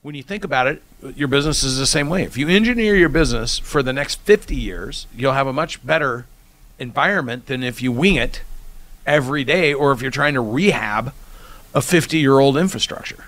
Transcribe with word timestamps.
When 0.00 0.14
you 0.14 0.22
think 0.22 0.44
about 0.44 0.68
it, 0.68 0.80
your 1.16 1.26
business 1.26 1.64
is 1.64 1.76
the 1.76 1.86
same 1.86 2.08
way. 2.08 2.22
If 2.22 2.36
you 2.36 2.48
engineer 2.48 2.94
your 2.94 3.08
business 3.08 3.58
for 3.58 3.82
the 3.82 3.92
next 3.92 4.20
50 4.20 4.54
years, 4.54 5.08
you'll 5.12 5.32
have 5.32 5.48
a 5.48 5.52
much 5.52 5.84
better 5.84 6.24
environment 6.78 7.46
than 7.46 7.64
if 7.64 7.82
you 7.82 7.90
wing 7.90 8.14
it 8.14 8.42
every 9.04 9.42
day 9.42 9.74
or 9.74 9.90
if 9.90 10.00
you're 10.00 10.12
trying 10.12 10.34
to 10.34 10.40
rehab 10.40 11.12
a 11.74 11.82
50 11.82 12.16
year 12.16 12.38
old 12.38 12.56
infrastructure. 12.56 13.24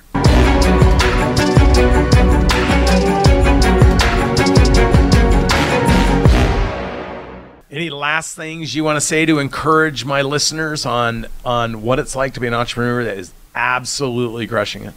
Any 7.68 7.90
last 7.90 8.36
things 8.36 8.76
you 8.76 8.84
want 8.84 8.96
to 8.96 9.00
say 9.00 9.26
to 9.26 9.40
encourage 9.40 10.04
my 10.04 10.22
listeners 10.22 10.86
on 10.86 11.26
on 11.44 11.82
what 11.82 11.98
it's 11.98 12.14
like 12.14 12.34
to 12.34 12.40
be 12.40 12.46
an 12.46 12.54
entrepreneur 12.54 13.02
that 13.02 13.18
is 13.18 13.32
absolutely 13.56 14.46
crushing 14.46 14.84
it? 14.84 14.94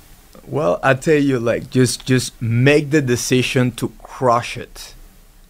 Well, 0.47 0.79
I 0.83 0.93
tell 0.93 1.17
you, 1.19 1.39
like 1.39 1.69
just 1.69 2.05
just 2.05 2.39
make 2.41 2.91
the 2.91 3.01
decision 3.01 3.71
to 3.79 3.89
crush 4.03 4.57
it, 4.57 4.93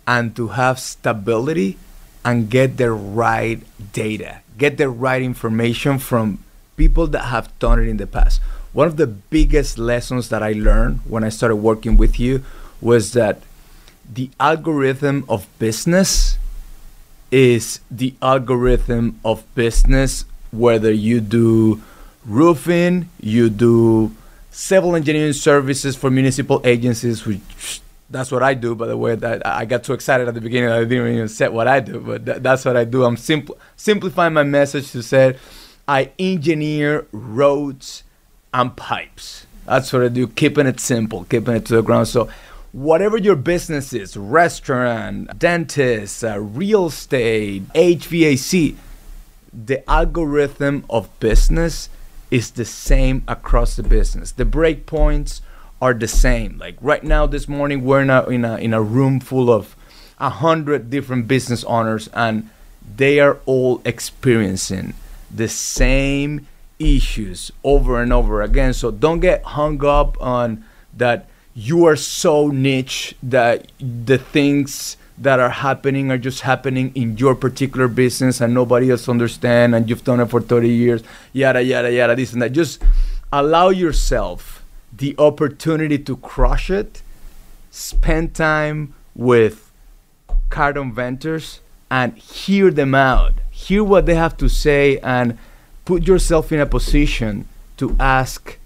and 0.08 0.36
to 0.36 0.50
have 0.50 0.80
stability, 0.80 1.77
and 2.23 2.50
get 2.50 2.77
the 2.77 2.91
right 2.91 3.62
data, 3.91 4.41
get 4.58 4.77
the 4.77 4.90
right 4.90 5.22
information 5.22 5.98
from 5.98 6.44
people 6.77 7.08
that 7.08 7.26
have 7.26 7.58
done 7.59 7.80
it 7.80 7.88
in 7.88 7.98
the 7.98 8.08
past. 8.08 8.41
One 8.72 8.88
of 8.88 8.98
the 8.98 9.08
biggest 9.08 9.77
lessons 9.77 10.30
that 10.30 10.41
I 10.41 10.53
learned 10.53 11.02
when 11.05 11.23
I 11.23 11.30
started 11.30 11.58
working 11.58 11.98
with 11.98 12.20
you 12.20 12.44
was 12.81 13.14
that 13.14 13.41
the 14.12 14.30
algorithm 14.39 15.25
of 15.30 15.48
business 15.59 16.38
is 17.31 17.80
the 17.89 18.14
algorithm 18.22 19.20
of 19.23 19.44
business 19.55 20.25
whether 20.52 20.91
you 20.91 21.20
do 21.20 21.81
roofing, 22.25 23.09
you 23.20 23.50
do 23.50 24.12
civil 24.53 24.95
engineering 24.95 25.34
services 25.34 25.95
for 25.95 26.09
municipal 26.09 26.61
agencies, 26.63 27.25
which 27.25 27.81
that's 28.09 28.31
what 28.31 28.44
I 28.44 28.53
do. 28.53 28.75
By 28.75 28.88
the 28.88 28.98
way, 28.98 29.16
that 29.16 29.45
I 29.45 29.66
got 29.66 29.84
too 29.84 29.94
excited 29.94 30.28
at 30.28 30.33
the 30.33 30.41
beginning. 30.41 30.69
I 30.69 30.83
didn't 30.83 31.14
even 31.14 31.28
say 31.28 31.47
what 31.50 31.67
I 31.67 31.80
do, 31.80 32.00
but 32.00 32.25
th- 32.25 32.41
that's 32.41 32.63
what 32.63 32.78
I 32.78 32.86
do. 32.86 33.03
I'm 33.03 33.17
simplifying 33.17 34.33
my 34.33 34.44
message 34.44 34.91
to 34.91 35.02
say 35.03 35.38
I 35.88 36.11
engineer 36.19 37.08
roads 37.11 38.03
and 38.53 38.75
pipes. 38.75 39.47
That's 39.66 39.91
what 39.91 40.03
I 40.03 40.08
do, 40.09 40.28
keeping 40.28 40.67
it 40.67 40.80
simple, 40.80 41.23
keeping 41.25 41.56
it 41.56 41.66
to 41.66 41.75
the 41.78 41.81
ground. 41.81 42.08
So 42.08 42.30
whatever 42.72 43.17
your 43.17 43.35
business 43.35 43.94
is 43.94 44.16
restaurant, 44.16 45.39
dentist, 45.39 46.23
uh, 46.23 46.39
real 46.39 46.88
estate, 46.88 47.63
HVAC 47.73 48.75
the 49.53 49.88
algorithm 49.89 50.85
of 50.89 51.08
business 51.19 51.89
is 52.34 52.50
the 52.50 52.66
same 52.66 53.23
across 53.28 53.76
the 53.76 53.84
business. 53.84 54.31
The 54.31 54.44
breakpoints 54.44 55.42
are 55.80 55.94
the 55.94 56.08
same. 56.08 56.58
Like 56.58 56.75
right 56.81 57.03
now, 57.03 57.28
this 57.28 57.48
morning, 57.48 57.84
we're 57.86 58.02
in 58.02 58.09
a, 58.09 58.23
in 58.23 58.44
a, 58.44 58.58
in 58.58 58.73
a 58.73 58.81
room 58.81 59.20
full 59.20 59.52
of 59.52 59.75
a 60.17 60.31
hundred 60.31 60.90
different 60.90 61.28
business 61.28 61.64
owners, 61.66 62.08
and 62.08 62.50
they 62.95 63.20
are 63.20 63.38
all 63.45 63.84
experiencing 63.86 64.95
the 65.30 65.48
same 65.48 66.48
issues 66.80 67.52
over 67.64 68.02
and 68.02 68.12
over 68.12 68.42
again. 68.42 68.73
So 68.73 68.90
don't 68.90 69.20
get 69.20 69.44
hung 69.44 69.86
up 69.86 70.20
on 70.20 70.66
that 70.97 71.30
you 71.53 71.86
are 71.86 71.95
so 71.95 72.47
niche 72.47 73.14
that 73.22 73.72
the 73.80 74.18
things 74.18 74.97
that 75.17 75.39
are 75.39 75.50
happening 75.50 76.11
are 76.11 76.17
just 76.17 76.42
happening 76.42 76.92
in 76.95 77.17
your 77.17 77.36
particular 77.36 77.88
business 77.88 78.42
and 78.42 78.53
nobody 78.53 78.89
else 78.89 79.08
understand 79.08 79.75
and 79.75 79.89
you've 79.89 80.03
done 80.03 80.19
it 80.19 80.25
for 80.28 80.42
30 80.42 80.69
years 80.69 81.03
yada 81.33 81.61
yada 81.61 81.92
yada 81.92 82.16
this 82.16 82.33
and 82.33 82.42
that. 82.42 82.52
Just 82.52 82.81
allow 83.31 83.69
yourself 83.69 84.66
the 84.91 85.16
opportunity 85.17 85.97
to 86.00 86.17
crush 86.17 86.69
it 86.69 87.03
spend 87.73 88.36
time 88.36 88.94
with 89.16 89.72
Cardone 90.50 90.94
Ventures 90.94 91.59
and 91.89 92.16
hear 92.17 92.69
them 92.69 92.94
out. 92.94 93.34
Hear 93.50 93.84
what 93.84 94.06
they 94.06 94.13
have 94.16 94.38
to 94.38 94.47
say 94.47 95.00
and 95.00 95.38
put 95.84 96.07
yourself 96.07 96.51
in 96.51 96.59
a 96.59 96.68
position 96.68 97.47
to 97.78 97.95
ask 98.00 98.59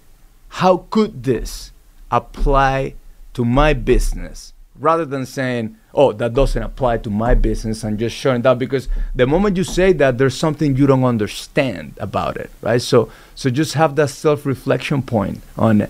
how 0.60 0.86
could 0.90 1.24
this 1.24 1.72
apply 2.10 2.94
to 3.32 3.44
my 3.44 3.72
business 3.72 4.52
rather 4.80 5.04
than 5.04 5.26
saying 5.26 5.76
oh 5.94 6.12
that 6.12 6.34
doesn't 6.34 6.62
apply 6.62 6.96
to 6.98 7.10
my 7.10 7.34
business 7.34 7.82
and 7.84 7.98
just 7.98 8.14
shutting 8.16 8.42
down 8.42 8.58
because 8.58 8.88
the 9.14 9.26
moment 9.26 9.56
you 9.56 9.64
say 9.64 9.92
that 9.92 10.18
there's 10.18 10.36
something 10.36 10.76
you 10.76 10.86
don't 10.86 11.04
understand 11.04 11.92
about 11.98 12.36
it 12.36 12.50
right 12.62 12.80
so 12.82 13.10
so 13.34 13.50
just 13.50 13.74
have 13.74 13.96
that 13.96 14.08
self-reflection 14.10 15.02
point 15.02 15.42
on 15.56 15.86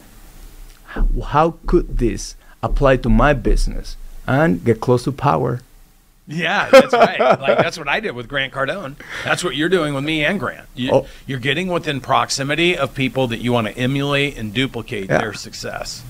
how, 0.87 1.07
how 1.27 1.55
could 1.67 1.99
this 1.99 2.35
apply 2.63 2.97
to 2.97 3.09
my 3.09 3.33
business 3.33 3.97
and 4.27 4.65
get 4.65 4.81
close 4.81 5.05
to 5.05 5.13
power 5.13 5.61
Yeah, 6.31 6.69
that's 6.71 6.93
right. 6.93 7.19
like 7.41 7.57
that's 7.57 7.79
what 7.79 7.89
I 7.89 8.01
did 8.01 8.13
with 8.15 8.29
Grant 8.29 8.53
Cardone. 8.53 8.97
That's 9.25 9.43
what 9.43 9.57
you're 9.57 9.71
doing 9.71 9.95
with 9.95 10.05
me 10.05 10.27
and 10.27 10.39
Grant. 10.39 10.67
You, 10.75 10.91
Oh. 10.93 11.07
You're 11.27 11.39
getting 11.41 11.69
within 11.69 12.03
proximity 12.03 12.77
of 12.77 12.93
people 12.95 13.29
that 13.29 13.39
you 13.41 13.51
want 13.55 13.67
to 13.69 13.75
emulate 13.79 14.37
and 14.37 14.53
duplicate 14.53 15.09
Yeah. 15.09 15.19
their 15.23 15.33
success. 15.33 16.03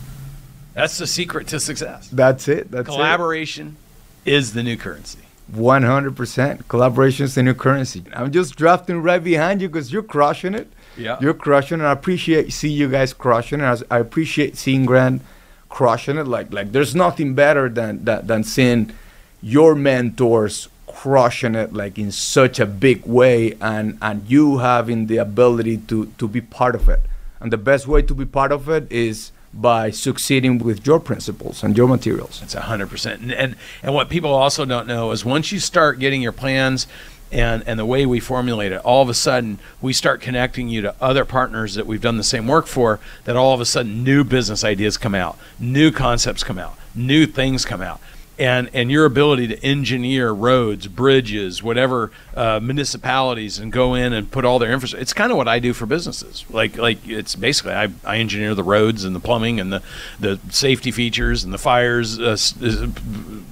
That's 0.75 0.99
the 0.99 1.07
secret 1.07 1.49
to 1.49 1.59
success. 1.61 2.09
that's 2.13 2.47
it 2.49 2.71
that's 2.71 2.87
Collaboration 2.87 3.77
is 4.25 4.53
the 4.53 4.63
new 4.63 4.77
currency. 4.77 5.21
100% 5.51 6.69
collaboration 6.69 7.25
is 7.25 7.35
the 7.35 7.43
new 7.43 7.55
currency 7.55 8.05
i'm 8.13 8.31
just 8.31 8.55
drafting 8.55 9.01
right 9.03 9.25
behind 9.25 9.63
you 9.63 9.69
because 9.69 9.91
you're 9.93 10.03
crushing 10.03 10.55
it 10.55 10.69
Yeah. 10.99 11.17
You're 11.23 11.33
crushing 11.47 11.81
it. 11.81 11.85
I 11.85 11.93
appreciate 11.93 12.53
see 12.53 12.69
you 12.69 12.89
guys 12.91 13.15
crushing 13.15 13.61
it. 13.61 13.65
I, 13.65 13.97
I 13.97 13.99
appreciate 14.01 14.57
seeing 14.59 14.85
Grant 14.85 15.23
crushing 15.69 16.19
it. 16.19 16.27
Like 16.27 16.53
like 16.53 16.73
there's 16.73 16.95
nothing 16.95 17.35
better 17.35 17.69
than 17.71 18.05
than, 18.05 18.27
than 18.27 18.43
seeing 18.45 18.93
your 19.41 19.75
mentors 19.77 20.69
crushing 20.87 21.55
it 21.55 21.73
like 21.73 21.99
in 22.05 22.11
such 22.11 22.59
a 22.61 22.67
big 22.67 23.07
way 23.07 23.57
and 23.61 23.97
and 24.03 24.17
you 24.29 24.59
having 24.59 25.07
the 25.07 25.19
ability 25.19 25.77
to 25.91 26.07
to 26.19 26.27
be 26.27 26.41
part 26.41 26.75
of 26.75 26.89
it. 26.89 27.01
And 27.41 27.53
the 27.53 27.63
best 27.71 27.87
way 27.87 28.03
to 28.03 28.15
be 28.15 28.27
part 28.27 28.51
of 28.53 28.69
it 28.69 28.91
is 28.91 29.31
by 29.61 29.91
succeeding 29.91 30.59
with 30.59 30.87
your 30.87 31.01
principles 31.01 31.63
and 31.63 31.77
your 31.77 31.89
materials. 31.89 32.41
It's 32.43 32.55
hundred 32.55 32.91
percent. 32.91 33.23
And, 33.23 33.33
and 33.33 33.57
and 33.83 33.95
what 33.95 34.09
people 34.09 34.33
also 34.33 34.65
don't 34.65 34.87
know 34.87 35.11
is 35.11 35.25
once 35.25 35.51
you 35.53 35.59
start 35.59 35.99
getting 35.99 36.23
your 36.23 36.33
plans 36.33 36.87
and 37.33 37.63
and 37.67 37.79
the 37.79 37.85
way 37.85 38.07
we 38.07 38.21
formulate 38.21 38.73
it, 38.73 38.81
all 38.85 39.03
of 39.03 39.09
a 39.09 39.15
sudden 39.15 39.59
we 39.81 39.93
start 39.93 40.21
connecting 40.21 40.69
you 40.69 40.81
to 40.83 40.95
other 41.01 41.25
partners 41.25 41.75
that 41.75 41.87
we've 41.87 42.01
done 42.01 42.17
the 42.17 42.25
same 42.25 42.47
work 42.47 42.67
for. 42.67 43.01
That 43.25 43.37
all 43.37 43.53
of 43.53 43.61
a 43.61 43.67
sudden 43.67 44.05
new 44.05 44.23
business 44.23 44.63
ideas 44.65 44.97
come 44.97 45.15
out, 45.15 45.37
new 45.59 45.91
concepts 45.91 46.45
come 46.45 46.59
out, 46.59 46.77
new 46.95 47.27
things 47.27 47.65
come 47.65 47.83
out. 47.83 48.01
And, 48.39 48.71
and 48.73 48.89
your 48.89 49.05
ability 49.05 49.49
to 49.49 49.65
engineer 49.65 50.31
roads, 50.31 50.87
bridges, 50.87 51.61
whatever 51.61 52.13
uh, 52.37 52.61
municipalities, 52.63 53.59
and 53.59 53.73
go 53.73 53.95
in 53.95 54.13
and 54.13 54.31
put 54.31 54.45
all 54.45 54.61
their 54.61 54.71
infrastructure. 54.71 55.03
It's 55.03 55.13
kind 55.13 55.33
of 55.33 55.37
what 55.37 55.49
I 55.49 55.59
do 55.59 55.73
for 55.73 55.87
businesses. 55.87 56.45
Like 56.49 56.77
like 56.77 56.99
it's 57.09 57.35
basically 57.35 57.73
I, 57.73 57.89
I 58.05 58.19
engineer 58.19 58.55
the 58.55 58.63
roads 58.63 59.05
and 59.05 59.15
the 59.15 59.21
plumbing 59.21 59.59
and 59.59 59.73
the, 59.73 59.83
the 60.21 60.39
safety 60.51 60.93
features 60.93 61.43
and 61.43 61.53
the 61.53 61.59
fires 61.59 62.21
uh, 62.21 62.37
uh, 62.63 62.87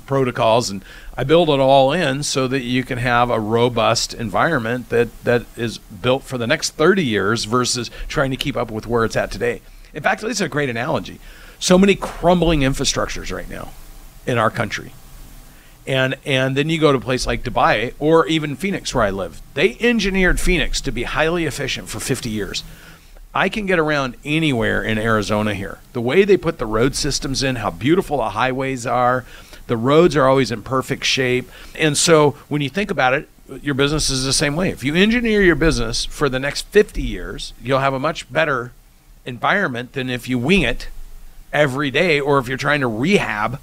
protocols 0.07 0.71
and 0.71 0.85
I 1.17 1.25
build 1.25 1.49
it 1.49 1.59
all 1.59 1.93
in 1.93 2.23
so 2.23 2.47
that 2.47 2.61
you 2.61 2.85
can 2.85 2.99
have 2.99 3.31
a 3.31 3.41
robust 3.41 4.13
environment 4.13 4.91
that 4.91 5.09
that 5.25 5.47
is 5.57 5.79
built 5.79 6.23
for 6.25 6.37
the 6.37 6.47
next 6.47 6.73
30 6.73 7.03
years 7.05 7.45
versus 7.45 7.91
trying 8.07 8.31
to 8.31 8.37
keep 8.37 8.57
up 8.57 8.71
with 8.71 8.87
where 8.87 9.05
it's 9.05 9.17
at 9.17 9.31
today. 9.31 9.63
In 9.95 10.03
fact, 10.03 10.23
it's 10.23 10.43
a 10.43 10.49
great 10.49 10.69
analogy. 10.69 11.19
So 11.59 11.79
many 11.79 11.95
crumbling 11.95 12.61
infrastructures 12.61 13.35
right 13.35 13.49
now 13.49 13.71
in 14.27 14.39
our 14.39 14.51
country. 14.51 14.93
And 15.87 16.17
and 16.25 16.57
then 16.57 16.69
you 16.69 16.81
go 16.81 16.91
to 16.91 16.99
a 16.99 17.01
place 17.01 17.27
like 17.27 17.45
Dubai 17.45 17.95
or 17.99 18.27
even 18.27 18.57
Phoenix 18.57 18.95
where 18.95 19.05
I 19.05 19.11
live. 19.11 19.41
They 19.55 19.77
engineered 19.79 20.41
Phoenix 20.41 20.81
to 20.81 20.91
be 20.91 21.05
highly 21.05 21.45
efficient 21.45 21.89
for 21.89 22.01
50 22.01 22.29
years. 22.29 22.65
I 23.33 23.49
can 23.49 23.67
get 23.67 23.79
around 23.79 24.17
anywhere 24.25 24.83
in 24.83 24.99
Arizona 24.99 25.55
here. 25.55 25.79
The 25.93 26.01
way 26.01 26.25
they 26.25 26.39
put 26.39 26.59
the 26.59 26.67
road 26.67 26.95
systems 26.95 27.43
in, 27.43 27.57
how 27.57 27.71
beautiful 27.71 28.17
the 28.17 28.31
highways 28.31 28.87
are, 28.87 29.27
the 29.67 29.77
roads 29.77 30.17
are 30.17 30.27
always 30.27 30.51
in 30.51 30.63
perfect 30.63 31.05
shape. 31.05 31.51
And 31.79 31.99
so 31.99 32.31
when 32.49 32.63
you 32.63 32.71
think 32.71 32.91
about 32.91 33.13
it, 33.13 33.29
your 33.63 33.75
business 33.75 34.11
is 34.11 34.25
the 34.25 34.33
same 34.33 34.57
way. 34.57 34.71
If 34.71 34.83
you 34.83 34.95
engineer 34.95 35.43
your 35.43 35.55
business 35.55 36.05
for 36.05 36.29
the 36.29 36.41
next 36.41 36.67
50 36.69 37.03
years, 37.03 37.53
you'll 37.63 37.81
have 37.81 37.95
a 37.95 38.01
much 38.01 38.33
better 38.33 38.73
environment 39.25 39.93
than 39.93 40.09
if 40.09 40.29
you 40.29 40.39
wing 40.39 40.63
it 40.63 40.89
every 41.53 41.91
day 41.91 42.19
or 42.19 42.39
if 42.39 42.49
you're 42.49 42.57
trying 42.57 42.81
to 42.81 42.89
rehab 42.89 43.61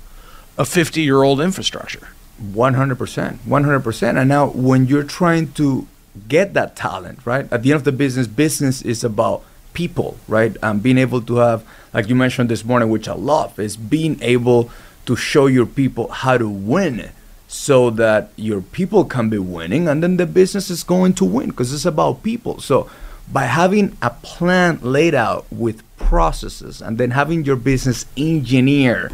a 0.57 0.65
50 0.65 1.01
year 1.01 1.23
old 1.23 1.41
infrastructure. 1.41 2.07
100%. 2.41 3.37
100%. 3.37 4.19
And 4.19 4.29
now, 4.29 4.47
when 4.47 4.87
you're 4.87 5.03
trying 5.03 5.51
to 5.53 5.87
get 6.27 6.53
that 6.53 6.75
talent, 6.75 7.19
right? 7.25 7.51
At 7.51 7.63
the 7.63 7.71
end 7.71 7.77
of 7.77 7.83
the 7.83 7.91
business, 7.91 8.27
business 8.27 8.81
is 8.81 9.03
about 9.03 9.43
people, 9.73 10.17
right? 10.27 10.55
And 10.61 10.81
being 10.81 10.97
able 10.97 11.21
to 11.21 11.37
have, 11.37 11.65
like 11.93 12.09
you 12.09 12.15
mentioned 12.15 12.49
this 12.49 12.63
morning, 12.63 12.89
which 12.89 13.07
I 13.07 13.13
love, 13.13 13.59
is 13.59 13.77
being 13.77 14.21
able 14.21 14.69
to 15.05 15.15
show 15.15 15.47
your 15.47 15.65
people 15.65 16.07
how 16.09 16.37
to 16.37 16.47
win 16.47 17.09
so 17.47 17.89
that 17.91 18.31
your 18.35 18.61
people 18.61 19.05
can 19.05 19.29
be 19.29 19.37
winning 19.37 19.87
and 19.87 20.01
then 20.01 20.17
the 20.17 20.25
business 20.25 20.69
is 20.69 20.83
going 20.83 21.13
to 21.13 21.25
win 21.25 21.49
because 21.49 21.73
it's 21.73 21.85
about 21.85 22.23
people. 22.23 22.59
So, 22.59 22.89
by 23.31 23.43
having 23.43 23.97
a 24.01 24.09
plan 24.09 24.79
laid 24.81 25.15
out 25.15 25.45
with 25.49 25.81
processes 25.97 26.81
and 26.81 26.97
then 26.97 27.11
having 27.11 27.45
your 27.45 27.55
business 27.55 28.05
engineer 28.17 29.11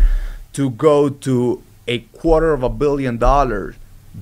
to 0.53 0.69
go 0.71 1.09
to 1.09 1.63
a 1.87 1.99
quarter 1.99 2.53
of 2.53 2.63
a 2.63 2.69
billion 2.69 3.17
dollar 3.17 3.75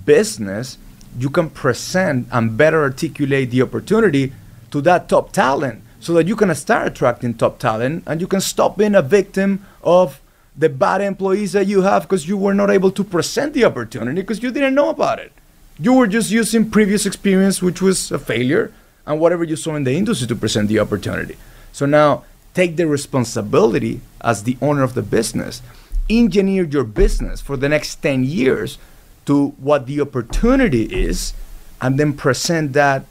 business, 0.06 0.78
you 1.18 1.30
can 1.30 1.50
present 1.50 2.28
and 2.32 2.58
better 2.58 2.82
articulate 2.82 3.52
the 3.52 3.62
opportunity 3.62 4.34
to 4.72 4.82
that 4.82 5.10
top 5.10 5.32
talent 5.32 5.82
so 6.00 6.14
that 6.14 6.28
you 6.28 6.36
can 6.36 6.54
start 6.56 6.88
attracting 6.88 7.34
top 7.34 7.60
talent 7.60 8.04
and 8.06 8.22
you 8.22 8.28
can 8.28 8.42
stop 8.42 8.78
being 8.78 8.96
a 8.96 9.02
victim 9.02 9.66
of 9.84 10.22
the 10.56 10.70
bad 10.70 11.02
employees 11.02 11.52
that 11.52 11.68
you 11.68 11.82
have 11.82 12.04
because 12.04 12.28
you 12.28 12.38
were 12.38 12.54
not 12.54 12.70
able 12.70 12.92
to 12.92 13.04
present 13.04 13.54
the 13.54 13.66
opportunity 13.66 14.22
because 14.22 14.42
you 14.42 14.52
didn't 14.52 14.76
know 14.76 14.90
about 14.90 15.20
it. 15.20 15.32
You 15.80 15.94
were 15.94 16.08
just 16.08 16.32
using 16.32 16.70
previous 16.70 17.06
experience, 17.06 17.62
which 17.62 17.82
was 17.82 18.12
a 18.12 18.18
failure, 18.18 18.74
and 19.06 19.20
whatever 19.20 19.44
you 19.44 19.56
saw 19.56 19.76
in 19.76 19.84
the 19.84 19.94
industry 19.94 20.28
to 20.28 20.36
present 20.36 20.68
the 20.68 20.80
opportunity. 20.80 21.38
So 21.72 21.86
now 21.86 22.24
take 22.56 22.76
the 22.76 22.88
responsibility 22.88 24.02
as 24.22 24.44
the 24.44 24.58
owner 24.62 24.82
of 24.82 24.96
the 24.96 25.04
business, 25.04 25.62
engineer 26.10 26.64
your 26.64 26.84
business 26.84 27.42
for 27.42 27.58
the 27.58 27.70
next 27.70 27.96
10 28.02 28.24
years 28.24 28.78
to 29.26 29.50
what 29.60 29.86
the 29.88 30.00
opportunity 30.02 30.84
is, 30.84 31.34
and 31.82 32.00
then 32.00 32.14
present 32.14 32.74
that 32.74 33.06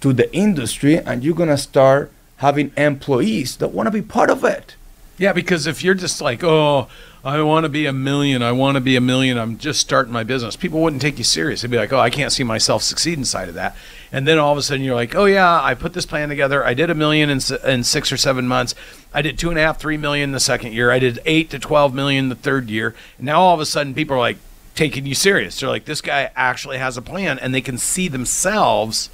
to 0.00 0.12
the 0.12 0.32
industry, 0.34 0.98
and 0.98 1.22
you're 1.22 1.34
gonna 1.34 1.56
start 1.56 2.10
having 2.38 2.72
employees 2.76 3.56
that 3.56 3.68
wanna 3.68 3.90
be 3.90 4.02
part 4.02 4.30
of 4.30 4.44
it. 4.44 4.74
Yeah, 5.18 5.32
because 5.32 5.66
if 5.66 5.84
you're 5.84 5.94
just 5.94 6.20
like, 6.20 6.42
oh, 6.42 6.88
I 7.24 7.40
want 7.42 7.64
to 7.64 7.68
be 7.68 7.86
a 7.86 7.92
million, 7.92 8.42
I 8.42 8.50
want 8.50 8.74
to 8.74 8.80
be 8.80 8.96
a 8.96 9.00
million, 9.00 9.38
I'm 9.38 9.56
just 9.56 9.80
starting 9.80 10.12
my 10.12 10.24
business, 10.24 10.56
people 10.56 10.80
wouldn't 10.80 11.00
take 11.00 11.18
you 11.18 11.24
serious. 11.24 11.62
They'd 11.62 11.70
be 11.70 11.76
like, 11.76 11.92
oh, 11.92 12.00
I 12.00 12.10
can't 12.10 12.32
see 12.32 12.42
myself 12.42 12.82
succeed 12.82 13.16
inside 13.16 13.48
of 13.48 13.54
that. 13.54 13.76
And 14.10 14.26
then 14.26 14.38
all 14.38 14.50
of 14.50 14.58
a 14.58 14.62
sudden 14.62 14.84
you're 14.84 14.96
like, 14.96 15.14
oh, 15.14 15.26
yeah, 15.26 15.62
I 15.62 15.74
put 15.74 15.92
this 15.92 16.04
plan 16.06 16.28
together. 16.28 16.64
I 16.64 16.74
did 16.74 16.90
a 16.90 16.94
million 16.94 17.30
in, 17.30 17.40
in 17.64 17.84
six 17.84 18.10
or 18.10 18.16
seven 18.16 18.48
months. 18.48 18.74
I 19.14 19.22
did 19.22 19.38
two 19.38 19.50
and 19.50 19.58
a 19.58 19.62
half, 19.62 19.78
three 19.78 19.96
million 19.96 20.32
the 20.32 20.40
second 20.40 20.72
year. 20.72 20.90
I 20.90 20.98
did 20.98 21.20
eight 21.24 21.50
to 21.50 21.60
12 21.60 21.94
million 21.94 22.28
the 22.28 22.34
third 22.34 22.68
year. 22.68 22.94
And 23.18 23.26
now 23.26 23.40
all 23.40 23.54
of 23.54 23.60
a 23.60 23.66
sudden 23.66 23.94
people 23.94 24.16
are 24.16 24.20
like 24.20 24.38
taking 24.74 25.06
you 25.06 25.14
serious. 25.14 25.60
They're 25.60 25.68
like, 25.68 25.84
this 25.84 26.00
guy 26.00 26.30
actually 26.34 26.78
has 26.78 26.96
a 26.96 27.02
plan 27.02 27.38
and 27.38 27.54
they 27.54 27.60
can 27.60 27.78
see 27.78 28.08
themselves 28.08 29.10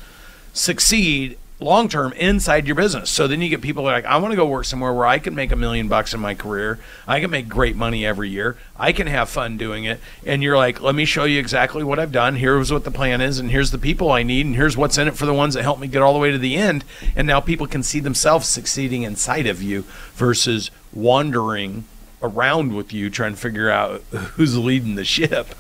succeed 0.54 1.36
long 1.60 1.88
term 1.88 2.12
inside 2.12 2.66
your 2.66 2.76
business. 2.76 3.10
So 3.10 3.26
then 3.26 3.42
you 3.42 3.48
get 3.48 3.60
people 3.60 3.82
like, 3.82 4.04
I 4.04 4.16
want 4.18 4.32
to 4.32 4.36
go 4.36 4.46
work 4.46 4.64
somewhere 4.64 4.92
where 4.92 5.06
I 5.06 5.18
can 5.18 5.34
make 5.34 5.50
a 5.50 5.56
million 5.56 5.88
bucks 5.88 6.14
in 6.14 6.20
my 6.20 6.34
career. 6.34 6.78
I 7.06 7.20
can 7.20 7.30
make 7.30 7.48
great 7.48 7.74
money 7.74 8.06
every 8.06 8.28
year. 8.28 8.56
I 8.76 8.92
can 8.92 9.06
have 9.08 9.28
fun 9.28 9.56
doing 9.56 9.84
it. 9.84 10.00
And 10.24 10.42
you're 10.42 10.56
like, 10.56 10.80
let 10.80 10.94
me 10.94 11.04
show 11.04 11.24
you 11.24 11.40
exactly 11.40 11.82
what 11.82 11.98
I've 11.98 12.12
done. 12.12 12.36
Here's 12.36 12.72
what 12.72 12.84
the 12.84 12.90
plan 12.90 13.20
is, 13.20 13.38
and 13.38 13.50
here's 13.50 13.72
the 13.72 13.78
people 13.78 14.12
I 14.12 14.22
need, 14.22 14.46
and 14.46 14.54
here's 14.54 14.76
what's 14.76 14.98
in 14.98 15.08
it 15.08 15.16
for 15.16 15.26
the 15.26 15.34
ones 15.34 15.54
that 15.54 15.62
help 15.62 15.80
me 15.80 15.88
get 15.88 16.02
all 16.02 16.12
the 16.12 16.20
way 16.20 16.30
to 16.30 16.38
the 16.38 16.56
end. 16.56 16.84
And 17.16 17.26
now 17.26 17.40
people 17.40 17.66
can 17.66 17.82
see 17.82 18.00
themselves 18.00 18.46
succeeding 18.46 19.02
inside 19.02 19.46
of 19.46 19.62
you 19.62 19.84
versus 20.14 20.70
wandering 20.92 21.84
around 22.22 22.74
with 22.74 22.92
you 22.92 23.10
trying 23.10 23.32
to 23.34 23.38
figure 23.38 23.70
out 23.70 24.02
who's 24.10 24.56
leading 24.56 24.94
the 24.94 25.04
ship. 25.04 25.54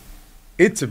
It's 0.58 0.82
a 0.82 0.90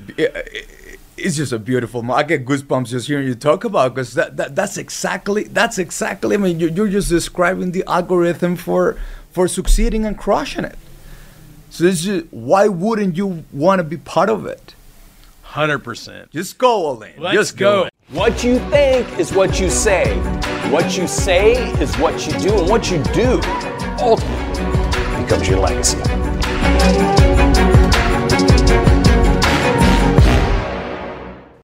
it's 1.17 1.37
just 1.37 1.51
a 1.51 1.59
beautiful. 1.59 2.09
I 2.11 2.23
get 2.23 2.45
goosebumps 2.45 2.87
just 2.87 3.07
hearing 3.07 3.27
you 3.27 3.35
talk 3.35 3.63
about 3.63 3.95
because 3.95 4.13
that, 4.13 4.37
that 4.37 4.55
that's 4.55 4.77
exactly 4.77 5.43
that's 5.45 5.77
exactly. 5.77 6.35
I 6.35 6.37
mean, 6.37 6.59
you, 6.59 6.69
you're 6.69 6.87
just 6.87 7.09
describing 7.09 7.71
the 7.71 7.83
algorithm 7.87 8.55
for 8.55 8.97
for 9.31 9.47
succeeding 9.47 10.05
and 10.05 10.17
crushing 10.17 10.63
it. 10.63 10.77
So 11.69 11.83
this 11.83 12.05
is 12.05 12.25
why 12.31 12.67
wouldn't 12.67 13.17
you 13.17 13.43
want 13.51 13.79
to 13.79 13.83
be 13.83 13.97
part 13.97 14.29
of 14.29 14.45
it? 14.45 14.75
Hundred 15.41 15.79
percent. 15.79 16.31
Just 16.31 16.57
go, 16.57 16.91
Elaine. 16.91 17.13
Let's 17.17 17.35
just 17.35 17.57
go. 17.57 17.85
go. 17.85 17.89
What 18.09 18.43
you 18.43 18.59
think 18.69 19.19
is 19.19 19.33
what 19.33 19.59
you 19.59 19.69
say. 19.69 20.15
What 20.71 20.97
you 20.97 21.07
say 21.07 21.71
is 21.81 21.95
what 21.97 22.25
you 22.25 22.33
do, 22.39 22.57
and 22.57 22.69
what 22.69 22.91
you 22.91 23.03
do 23.13 23.41
ultimately 23.99 25.23
becomes 25.23 25.47
your 25.47 25.59
legacy. 25.59 27.36